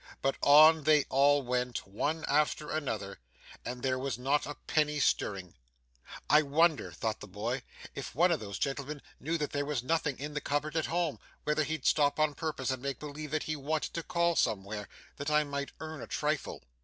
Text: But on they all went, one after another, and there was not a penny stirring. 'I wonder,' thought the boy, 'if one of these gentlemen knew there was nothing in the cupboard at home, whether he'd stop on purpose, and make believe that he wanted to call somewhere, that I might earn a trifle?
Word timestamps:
But 0.23 0.35
on 0.41 0.85
they 0.85 1.03
all 1.09 1.43
went, 1.43 1.85
one 1.85 2.25
after 2.27 2.71
another, 2.71 3.19
and 3.63 3.83
there 3.83 3.99
was 3.99 4.17
not 4.17 4.47
a 4.47 4.55
penny 4.65 4.99
stirring. 4.99 5.53
'I 6.27 6.41
wonder,' 6.41 6.91
thought 6.91 7.19
the 7.19 7.27
boy, 7.27 7.61
'if 7.93 8.15
one 8.15 8.31
of 8.31 8.39
these 8.39 8.57
gentlemen 8.57 9.03
knew 9.19 9.37
there 9.37 9.63
was 9.63 9.83
nothing 9.83 10.17
in 10.17 10.33
the 10.33 10.41
cupboard 10.41 10.75
at 10.75 10.87
home, 10.87 11.19
whether 11.43 11.61
he'd 11.63 11.85
stop 11.85 12.19
on 12.19 12.33
purpose, 12.33 12.71
and 12.71 12.81
make 12.81 12.97
believe 12.97 13.29
that 13.29 13.43
he 13.43 13.55
wanted 13.55 13.93
to 13.93 14.01
call 14.01 14.35
somewhere, 14.35 14.89
that 15.17 15.29
I 15.29 15.43
might 15.43 15.71
earn 15.79 16.01
a 16.01 16.07
trifle? 16.07 16.63